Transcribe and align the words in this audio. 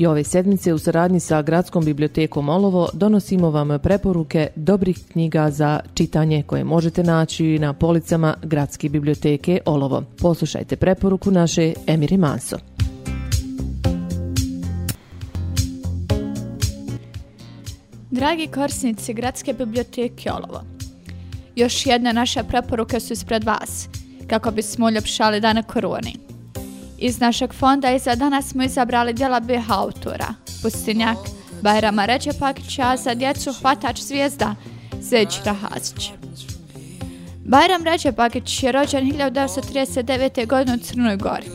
I 0.00 0.06
ove 0.06 0.24
sedmice 0.24 0.74
u 0.74 0.78
saradnji 0.78 1.20
sa 1.20 1.42
Gradskom 1.42 1.84
bibliotekom 1.84 2.48
Olovo 2.48 2.88
donosimo 2.92 3.50
vam 3.50 3.78
preporuke 3.82 4.48
dobrih 4.56 4.98
knjiga 5.12 5.50
za 5.50 5.80
čitanje 5.94 6.42
koje 6.42 6.64
možete 6.64 7.02
naći 7.02 7.58
na 7.58 7.72
policama 7.72 8.34
Gradske 8.42 8.88
biblioteke 8.88 9.60
Olovo. 9.66 10.02
Poslušajte 10.18 10.76
preporuku 10.76 11.30
naše 11.30 11.72
Emiri 11.86 12.16
Manso. 12.16 12.56
Dragi 18.10 18.46
korisnici 18.46 19.14
Gradske 19.14 19.52
biblioteke 19.52 20.32
Olovo, 20.32 20.62
još 21.56 21.86
jedna 21.86 22.12
naša 22.12 22.44
preporuka 22.44 23.00
su 23.00 23.12
ispred 23.12 23.44
vas, 23.44 23.88
kako 24.26 24.50
bismo 24.50 24.86
uljepšali 24.86 25.40
dana 25.40 25.62
koroni. 25.62 26.29
Iz 27.00 27.20
našeg 27.20 27.52
fonda 27.52 27.92
i 27.92 27.98
za 27.98 28.14
danas 28.14 28.48
smo 28.48 28.62
izabrali 28.62 29.12
djela 29.12 29.40
BH 29.40 29.70
autora, 29.70 30.34
Pustinjak, 30.62 31.18
Bajrama 31.62 32.04
Ređepakića, 32.04 32.96
za 32.96 33.14
djecu 33.14 33.52
Hvatač 33.52 34.00
zvijezda, 34.00 34.54
Zećira 35.00 35.54
Hazić. 35.54 36.10
Bajram 37.44 37.84
Ređepakić 37.84 38.62
je 38.62 38.72
rođen 38.72 39.12
1939. 39.12 40.46
godine 40.46 40.74
u 40.74 40.78
Crnoj 40.78 41.16
Gori. 41.16 41.50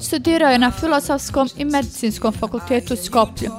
Studirao 0.00 0.50
je 0.50 0.58
na 0.58 0.70
Filosofskom 0.70 1.48
i 1.56 1.64
Medicinskom 1.64 2.32
fakultetu 2.32 2.94
u 2.94 2.96
Skoplju, 2.96 3.50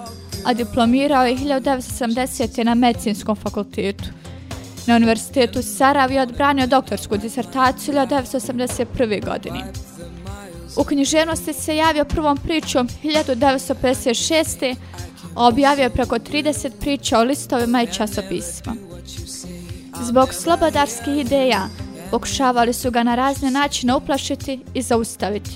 a 0.46 0.54
diplomirao 0.54 1.26
je 1.26 1.38
1970. 1.38 2.64
na 2.64 2.76
Medicinskom 2.76 3.36
fakultetu. 3.36 4.10
Na 4.88 4.96
Univerzitetu 4.96 5.62
Saravi 5.62 6.16
je 6.16 6.22
odbranio 6.22 6.68
doktorsku 6.68 7.18
disertaciju 7.18 7.94
1981. 7.94 9.26
godine. 9.26 9.74
U 10.78 10.84
književnosti 10.84 11.54
se 11.54 11.76
javio 11.76 12.06
prvom 12.06 12.38
pričom 12.38 12.88
1956. 13.04 14.76
a 15.36 15.48
objavio 15.48 15.84
je 15.84 15.90
preko 15.90 16.16
30 16.16 16.72
priča 16.80 17.20
o 17.20 17.24
listovima 17.24 17.84
i 17.84 17.94
časopisima. 17.94 18.76
Zbog 20.02 20.34
slobodarskih 20.34 21.18
ideja 21.18 21.68
pokušavali 22.12 22.74
su 22.74 22.92
ga 22.92 23.04
na 23.04 23.16
razne 23.16 23.52
načine 23.52 23.96
uplašiti 23.96 24.60
i 24.74 24.82
zaustaviti. 24.82 25.52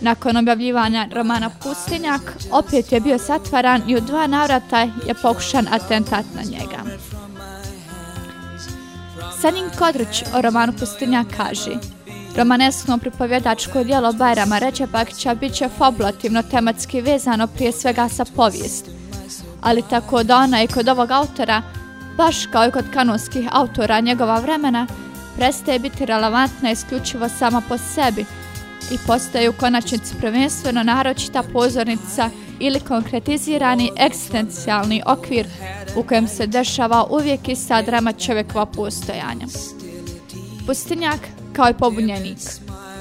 Nakon 0.00 0.36
objavljivanja 0.36 1.08
romana 1.12 1.50
Pustinjak, 1.62 2.36
opet 2.50 2.92
je 2.92 3.00
bio 3.00 3.18
satvaran 3.18 3.82
i 3.88 3.96
u 3.96 4.00
dva 4.00 4.26
navrata 4.26 4.80
je 4.80 5.14
pokušan 5.22 5.66
atentat 5.70 6.24
na 6.34 6.42
njega. 6.42 6.82
Sanin 9.40 9.70
Kodrić 9.78 10.22
o 10.34 10.42
romanu 10.42 10.72
Pustinjak 10.72 11.26
kaže 11.36 11.97
Romaneskno 12.38 12.98
pripovjedačko 12.98 13.84
dijelo 13.84 14.12
Bajrama 14.12 14.58
Ređepakića 14.58 15.34
bit 15.34 15.54
će 15.54 15.68
fabulativno 15.78 16.42
tematski 16.42 17.00
vezano 17.00 17.46
prije 17.46 17.72
svega 17.72 18.08
sa 18.08 18.24
povijest. 18.36 18.84
Ali 19.60 19.82
tako 19.90 20.22
da 20.22 20.36
ona 20.36 20.62
i 20.62 20.66
kod 20.66 20.88
ovog 20.88 21.10
autora, 21.10 21.62
baš 22.16 22.46
kao 22.46 22.66
i 22.66 22.70
kod 22.70 22.84
kanonskih 22.94 23.48
autora 23.50 24.00
njegova 24.00 24.40
vremena, 24.40 24.86
prestaje 25.36 25.78
biti 25.78 26.06
relevantna 26.06 26.70
isključivo 26.70 27.28
sama 27.28 27.62
po 27.68 27.78
sebi 27.78 28.24
i 28.90 28.98
postaje 29.06 29.48
u 29.48 29.52
konačnici 29.52 30.14
prvenstveno 30.20 30.82
naročita 30.82 31.42
pozornica 31.42 32.30
ili 32.58 32.80
konkretizirani 32.80 33.90
eksistencijalni 33.96 35.02
okvir 35.06 35.46
u 35.96 36.02
kojem 36.02 36.28
se 36.28 36.46
dešava 36.46 37.04
uvijek 37.10 37.48
ista 37.48 37.82
drama 37.82 38.12
čovjekova 38.12 38.66
postojanja. 38.66 39.46
Pustinjak 40.66 41.20
kao 41.58 41.70
i 41.70 41.74
pobunjenik. 41.74 42.38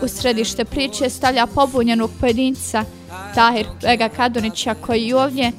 U 0.02 0.08
središte 0.08 0.66
priče 0.66 1.10
stavlja 1.10 1.48
pobunjenog 1.48 2.12
pojedinca 2.20 2.84
Tahir 3.36 3.66
Vega 3.82 4.10
Kadunića 4.10 4.74
koji 4.74 5.14
ovdje 5.14 5.52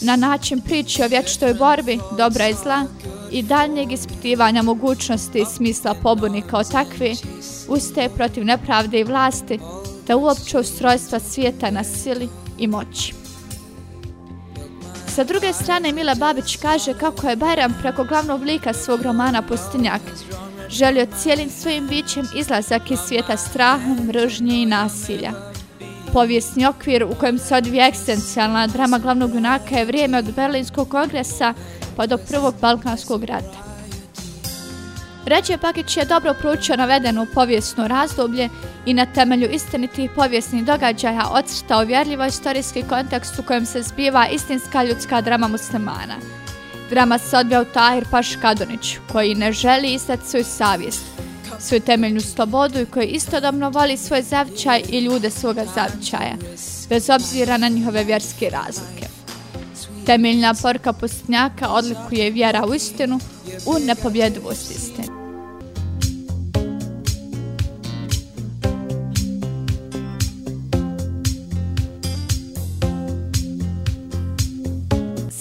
na 0.00 0.16
način 0.16 0.60
priče 0.60 1.04
o 1.04 1.08
vječtoj 1.08 1.54
borbi 1.54 1.98
dobra 2.16 2.48
i 2.48 2.54
zla 2.54 2.84
i 3.30 3.42
daljnjeg 3.42 3.92
ispitivanja 3.92 4.62
mogućnosti 4.62 5.38
i 5.38 5.44
smisla 5.56 5.94
pobuni 6.02 6.42
kao 6.42 6.64
takvi, 6.64 7.16
ustaje 7.68 8.08
protiv 8.08 8.44
nepravde 8.44 9.00
i 9.00 9.04
vlasti 9.04 9.58
te 10.06 10.14
uopće 10.14 10.58
ustrojstva 10.58 11.20
svijeta 11.20 11.70
na 11.70 11.84
sili 11.84 12.28
i 12.58 12.66
moći. 12.66 13.14
Sa 15.14 15.24
druge 15.24 15.52
strane 15.52 15.92
Mila 15.92 16.14
Babić 16.14 16.56
kaže 16.56 16.94
kako 16.94 17.28
je 17.28 17.36
Bajram 17.36 17.74
preko 17.82 18.04
glavnog 18.04 18.42
lika 18.42 18.72
svog 18.72 19.02
romana 19.02 19.42
Pustinjak 19.42 20.02
želio 20.72 21.06
cijelim 21.22 21.50
svojim 21.50 21.88
bićem 21.88 22.26
izlazak 22.36 22.90
iz 22.90 22.98
svijeta 22.98 23.36
straha, 23.36 23.94
mržnje 24.08 24.62
i 24.62 24.66
nasilja. 24.66 25.32
Povijesni 26.12 26.66
okvir 26.66 27.04
u 27.04 27.14
kojem 27.20 27.38
se 27.38 27.56
odvija 27.56 27.86
ekstencijalna 27.86 28.66
drama 28.66 28.98
glavnog 28.98 29.34
junaka 29.34 29.78
je 29.78 29.84
vrijeme 29.84 30.18
od 30.18 30.34
Berlinskog 30.36 30.88
kongresa 30.88 31.54
pa 31.96 32.06
do 32.06 32.18
prvog 32.18 32.54
Balkanskog 32.60 33.24
rata. 33.24 33.72
Ređe 35.26 35.58
Pakić 35.58 35.96
je 35.96 36.04
dobro 36.04 36.34
proučio 36.40 36.76
navedeno 36.76 37.26
povijesno 37.34 37.88
razdoblje 37.88 38.48
i 38.86 38.94
na 38.94 39.06
temelju 39.06 39.50
istinitih 39.50 40.10
povijesnih 40.16 40.64
događaja 40.64 41.28
odstao 41.32 41.84
vjerljivo 41.84 42.24
istorijski 42.24 42.82
kontekst 42.88 43.38
u 43.38 43.42
kojem 43.42 43.66
se 43.66 43.82
zbiva 43.82 44.28
istinska 44.28 44.84
ljudska 44.84 45.20
drama 45.20 45.48
muslimana– 45.48 46.16
Drama 46.92 47.18
se 47.18 47.36
odbija 47.36 47.60
u 47.60 47.64
Tahir 47.64 48.04
Paš 48.10 48.36
Kadonić, 48.36 48.96
koji 49.12 49.34
ne 49.34 49.52
želi 49.52 49.94
istati 49.94 50.28
svoju 50.28 50.44
savjest, 50.44 51.02
svoju 51.60 51.80
temeljnu 51.80 52.20
slobodu 52.20 52.80
i 52.80 52.86
koji 52.86 53.06
istodobno 53.06 53.70
voli 53.70 53.96
svoj 53.96 54.22
zavičaj 54.22 54.82
i 54.88 54.98
ljude 54.98 55.30
svoga 55.30 55.64
zavičaja, 55.74 56.36
bez 56.88 57.10
obzira 57.10 57.56
na 57.56 57.68
njihove 57.68 58.04
vjerske 58.04 58.50
razlike. 58.50 59.06
Temeljna 60.06 60.54
porka 60.62 60.92
postnjaka 60.92 61.68
odlikuje 61.68 62.30
vjera 62.30 62.66
u 62.66 62.74
istinu, 62.74 63.20
u 63.66 63.78
nepobjedivost 63.86 64.70
istine. 64.70 65.11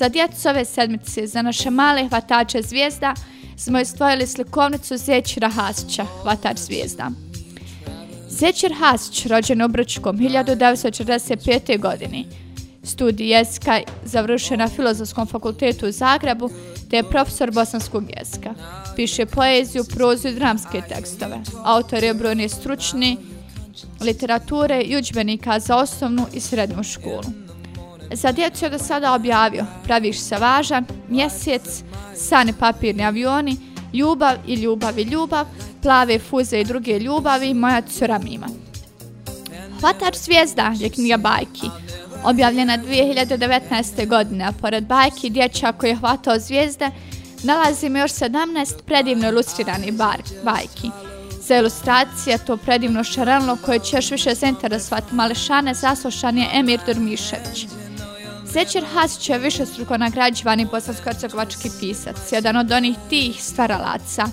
Za 0.01 0.09
djecu 0.09 0.49
ove 0.49 0.65
sedmice, 0.65 1.27
za 1.27 1.41
naše 1.41 1.69
male 1.69 2.07
hvatače 2.09 2.61
zvijezda, 2.61 3.13
smo 3.57 3.79
istvojili 3.79 4.27
slikovnicu 4.27 4.97
Zećira 4.97 5.49
Hasića, 5.49 6.05
hvatač 6.21 6.57
zvijezda. 6.57 7.11
Zećir 8.29 8.73
Hasić, 8.79 9.25
rođen 9.25 9.61
u 9.61 9.67
Brčkom 9.67 10.17
1945. 10.17 11.79
godini, 11.79 12.27
studij 12.83 13.33
jezika 13.33 13.79
završio 14.03 14.57
na 14.57 14.67
Filozofskom 14.67 15.27
fakultetu 15.27 15.87
u 15.87 15.91
Zagrebu, 15.91 16.49
te 16.89 16.95
je 16.95 17.09
profesor 17.09 17.51
bosanskog 17.51 18.03
jezika. 18.17 18.53
Piše 18.95 19.25
poeziju, 19.25 19.83
prozu 19.83 20.27
i 20.27 20.35
dramske 20.35 20.81
tekstove. 20.89 21.39
Autor 21.63 22.03
je 22.03 22.13
brojne 22.13 22.49
stručni 22.49 23.17
literature 23.99 24.81
i 24.81 24.97
uđbenika 24.97 25.59
za 25.59 25.75
osnovnu 25.75 26.25
i 26.33 26.39
srednju 26.39 26.83
školu. 26.83 27.40
Za 28.13 28.31
djecu 28.31 28.65
je 28.65 28.69
do 28.69 28.79
sada 28.79 29.13
objavio 29.13 29.65
Praviš 29.83 30.19
se 30.19 30.37
važan, 30.37 30.85
Mjesec, 31.09 31.83
Sane 32.15 32.53
papirni 32.59 33.05
avioni, 33.05 33.57
Ljubav 33.93 34.35
i 34.47 34.53
ljubav 34.53 34.99
i 34.99 35.03
ljubav, 35.03 35.45
Plave 35.81 36.19
fuze 36.19 36.59
i 36.59 36.63
druge 36.63 36.99
ljubavi, 36.99 37.53
Moja 37.53 37.81
cura 37.81 38.19
Mima. 38.19 38.47
Hvatač 39.79 40.17
zvijezda 40.17 40.73
je 40.79 40.89
knjiga 40.89 41.17
bajki, 41.17 41.67
objavljena 42.23 42.77
2019. 42.77 44.07
godine, 44.07 44.45
a 44.45 44.51
pored 44.51 44.83
bajki 44.83 45.29
dječja 45.29 45.71
koji 45.71 45.89
je 45.89 45.95
hvatao 45.95 46.39
zvijezde, 46.39 46.89
nalazimo 47.43 47.97
još 47.97 48.11
17 48.11 48.73
predivno 48.85 49.27
ilustrirani 49.27 49.91
bar, 49.91 50.21
bajki. 50.43 50.89
Za 51.47 51.57
ilustracije 51.57 52.37
to 52.37 52.57
predivno 52.57 53.03
šaranlo 53.03 53.57
koje 53.65 53.79
će 53.79 53.97
još 53.97 54.11
više 54.11 54.35
zainteresovati 54.35 55.15
malešane 55.15 55.73
zaslušan 55.73 56.37
je 56.37 56.49
Emir 56.53 56.79
Durmišević. 56.85 57.80
Zečer 58.53 58.83
Hasić 58.93 59.29
je 59.29 59.37
više 59.39 59.65
struko 59.65 59.97
nagrađivani 59.97 60.65
bosansko-hercegovački 60.65 61.69
pisac, 61.79 62.15
jedan 62.31 62.57
od 62.57 62.71
onih 62.71 62.97
tih 63.09 63.43
stvaralaca 63.43 64.25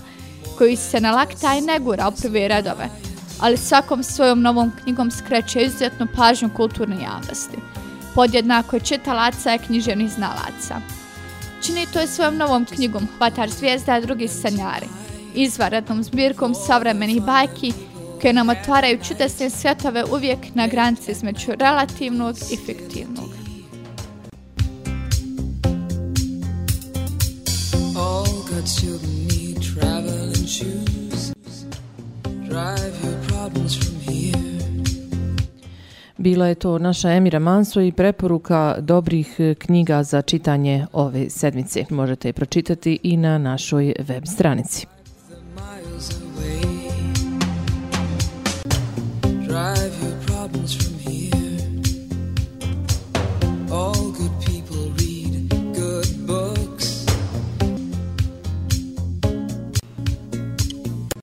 koji 0.59 0.77
se 0.77 1.01
na 1.01 1.11
nalakta 1.11 1.55
i 1.55 1.61
negura 1.61 2.09
u 2.09 2.13
prve 2.23 2.49
redove, 2.49 2.89
ali 3.41 3.57
svakom 3.57 4.03
svojom 4.03 4.43
novom 4.43 4.73
knjigom 4.83 5.11
skreće 5.11 5.61
izuzetnu 5.61 6.07
pažnju 6.17 6.51
kulturne 6.57 6.97
javnosti. 7.03 7.57
Podjednako 8.15 8.77
je 8.77 8.81
čitalaca 8.81 9.55
i 9.55 9.59
književnih 9.59 10.11
znalaca. 10.11 10.81
Čini 11.63 11.87
to 11.93 12.01
je 12.01 12.07
svojom 12.07 12.37
novom 12.37 12.65
knjigom 12.65 13.09
Hvatar 13.19 13.51
zvijezda 13.51 13.99
i 13.99 14.03
drugi 14.03 14.29
sanjari, 14.29 14.87
izvaradnom 15.35 16.03
zbirkom 16.03 16.55
savremenih 16.55 17.23
bajki 17.23 17.73
koje 18.21 18.33
nam 18.33 18.49
otvaraju 18.49 18.99
čudesne 19.09 19.51
svjetove 19.51 20.05
uvijek 20.05 20.39
na 20.55 20.67
granici 20.67 21.11
između 21.11 21.53
relativnog 21.59 22.37
i 22.53 22.57
fiktivnog. 22.67 23.28
Children 28.69 29.27
need 29.29 29.63
traveling 29.63 30.47
shoes. 30.47 31.33
Drive 32.49 32.95
your 33.05 33.17
problems 33.29 33.77
from 33.77 34.01
here. 34.01 34.39
Bila 36.17 36.47
je 36.47 36.55
to 36.55 36.79
naša 36.79 37.11
Emira 37.11 37.39
Manso 37.39 37.81
i 37.81 37.93
preporuka 37.93 38.77
dobrih 38.81 39.41
eh, 39.41 39.55
knjiga 39.55 40.03
za 40.03 40.23
čitanje 40.23 40.87
ove 40.93 41.31
sedmice. 41.31 41.85
Možete 41.91 42.29
je 42.29 42.33
pročitati 42.33 42.99
i 43.03 43.17
na 43.17 43.39
našoj 43.39 43.95
web 43.99 44.27
stranici. 44.27 44.98